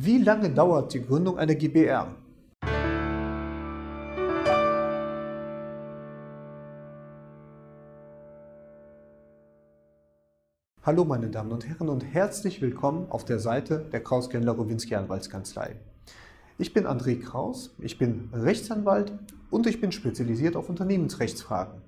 Wie 0.00 0.18
lange 0.18 0.48
dauert 0.48 0.94
die 0.94 1.02
Gründung 1.02 1.38
einer 1.38 1.56
GbR? 1.56 2.14
Hallo 10.84 11.04
meine 11.04 11.30
Damen 11.30 11.50
und 11.50 11.66
Herren 11.66 11.88
und 11.88 12.04
herzlich 12.04 12.62
willkommen 12.62 13.10
auf 13.10 13.24
der 13.24 13.40
Seite 13.40 13.86
der 13.90 14.00
Kraus 14.00 14.30
Gendler 14.30 14.52
Rowinski 14.52 14.94
Anwaltskanzlei. 14.94 15.74
Ich 16.58 16.72
bin 16.72 16.86
André 16.86 17.20
Kraus, 17.20 17.74
ich 17.80 17.98
bin 17.98 18.30
Rechtsanwalt 18.32 19.12
und 19.50 19.66
ich 19.66 19.80
bin 19.80 19.90
spezialisiert 19.90 20.54
auf 20.54 20.68
Unternehmensrechtsfragen. 20.68 21.82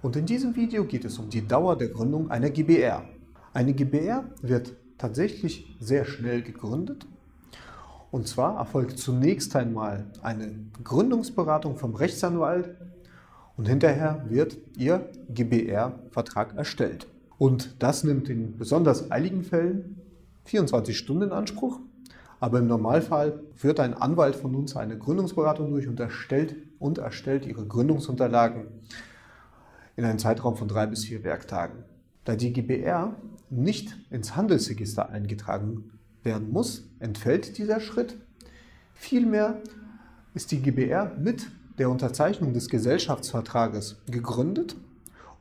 Und 0.00 0.16
in 0.16 0.24
diesem 0.24 0.56
Video 0.56 0.86
geht 0.86 1.04
es 1.04 1.18
um 1.18 1.28
die 1.28 1.46
Dauer 1.46 1.76
der 1.76 1.88
Gründung 1.88 2.30
einer 2.30 2.48
GbR. 2.48 3.04
Eine 3.52 3.74
GbR 3.74 4.24
wird 4.40 4.72
tatsächlich 4.96 5.76
sehr 5.78 6.06
schnell 6.06 6.40
gegründet. 6.40 7.06
Und 8.10 8.26
zwar 8.26 8.58
erfolgt 8.58 8.98
zunächst 8.98 9.54
einmal 9.54 10.06
eine 10.22 10.54
Gründungsberatung 10.82 11.76
vom 11.76 11.94
Rechtsanwalt 11.94 12.74
und 13.56 13.68
hinterher 13.68 14.24
wird 14.28 14.56
Ihr 14.76 15.08
GbR-Vertrag 15.28 16.56
erstellt. 16.56 17.06
Und 17.36 17.82
das 17.82 18.04
nimmt 18.04 18.28
in 18.28 18.56
besonders 18.56 19.10
eiligen 19.10 19.44
Fällen 19.44 20.00
24 20.44 20.96
Stunden 20.96 21.24
in 21.24 21.32
Anspruch. 21.32 21.78
Aber 22.40 22.60
im 22.60 22.68
Normalfall 22.68 23.40
führt 23.54 23.80
ein 23.80 23.94
Anwalt 23.94 24.36
von 24.36 24.54
uns 24.54 24.76
eine 24.76 24.96
Gründungsberatung 24.96 25.70
durch 25.70 25.88
und 25.88 26.00
erstellt, 26.00 26.56
und 26.78 26.98
erstellt 26.98 27.44
ihre 27.44 27.66
Gründungsunterlagen 27.66 28.68
in 29.96 30.04
einem 30.04 30.20
Zeitraum 30.20 30.56
von 30.56 30.68
drei 30.68 30.86
bis 30.86 31.04
vier 31.04 31.24
Werktagen. 31.24 31.84
Da 32.24 32.36
die 32.36 32.52
GBR 32.52 33.16
nicht 33.50 33.96
ins 34.10 34.36
Handelsregister 34.36 35.08
eingetragen 35.10 35.97
werden 36.22 36.50
muss, 36.52 36.88
entfällt 36.98 37.58
dieser 37.58 37.80
Schritt. 37.80 38.16
Vielmehr 38.94 39.60
ist 40.34 40.50
die 40.50 40.60
GBR 40.60 41.16
mit 41.18 41.46
der 41.78 41.90
Unterzeichnung 41.90 42.52
des 42.52 42.68
Gesellschaftsvertrages 42.68 43.96
gegründet, 44.10 44.76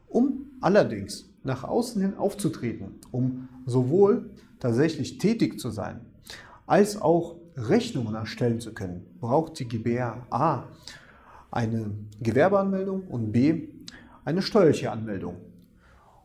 um 0.08 0.46
allerdings 0.62 1.30
nach 1.44 1.64
außen 1.64 2.02
hin 2.02 2.16
aufzutreten, 2.16 2.96
um 3.12 3.48
sowohl 3.66 4.30
tatsächlich 4.60 5.18
tätig 5.18 5.60
zu 5.60 5.70
sein, 5.72 6.02
als 6.66 7.02
auch 7.02 7.38
Rechnungen 7.56 8.14
erstellen 8.14 8.60
zu 8.60 8.74
können, 8.74 9.06
braucht 9.20 9.60
die 9.60 9.68
GBR 9.68 10.28
A 10.30 10.66
eine 11.50 11.92
Gewerbeanmeldung 12.22 13.08
und 13.08 13.32
B 13.32 13.70
eine 14.26 14.42
steuerliche 14.42 14.92
Anmeldung. 14.92 15.38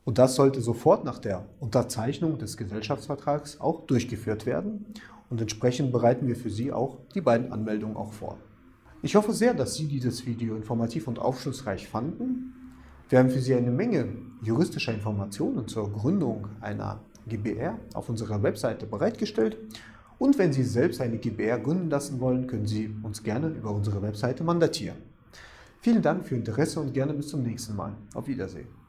Und 0.05 0.19
das 0.19 0.35
sollte 0.35 0.61
sofort 0.61 1.05
nach 1.05 1.19
der 1.19 1.47
Unterzeichnung 1.61 2.39
des 2.39 2.57
Gesellschaftsvertrags 2.57 3.61
auch 3.61 3.87
durchgeführt 3.87 4.47
werden. 4.47 4.87
Und 5.31 5.41
entsprechend 5.41 5.93
bereiten 5.93 6.27
wir 6.27 6.37
für 6.37 6.51
Sie 6.51 6.73
auch 6.73 6.99
die 7.15 7.21
beiden 7.21 7.53
Anmeldungen 7.53 7.97
auch 7.97 8.13
vor. 8.13 8.37
Ich 9.03 9.17
hoffe 9.17 9.33
sehr, 9.33 9.55
dass 9.55 9.75
Sie 9.75 9.87
dieses 9.87 10.27
Video 10.27 10.57
informativ 10.57 11.09
und 11.09 11.19
aufschlussreich 11.19 11.89
fanden. 11.89 12.55
Wir 13.09 13.19
haben 13.19 13.31
für 13.31 13.41
Sie 13.41 13.55
eine 13.55 13.71
Menge 13.71 14.09
juristischer 14.43 14.93
Informationen 14.93 15.69
zur 15.69 15.93
Gründung 15.93 16.49
einer 16.61 17.01
GBR 17.27 17.79
auf 17.95 18.09
unserer 18.09 18.43
Webseite 18.43 18.87
bereitgestellt. 18.87 19.57
Und 20.19 20.39
wenn 20.39 20.53
Sie 20.53 20.65
selbst 20.65 21.01
eine 21.01 21.19
GBR 21.19 21.59
gründen 21.59 21.91
lassen 21.91 22.21
wollen, 22.21 22.47
können 22.47 22.67
Sie 22.67 22.95
uns 23.03 23.23
gerne 23.23 23.49
über 23.49 23.73
unsere 23.73 24.03
Webseite 24.03 24.45
mandatieren. 24.45 24.99
Vielen 25.81 26.03
Dank 26.03 26.27
für 26.27 26.35
Ihr 26.35 26.41
Interesse 26.41 26.81
und 26.81 26.95
gerne 26.95 27.13
bis 27.13 27.29
zum 27.29 27.43
nächsten 27.43 27.75
Mal. 27.75 27.95
Auf 28.15 28.29
Wiedersehen. 28.29 28.82